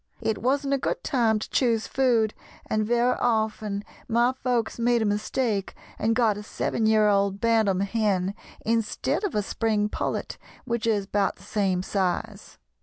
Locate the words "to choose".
1.37-1.85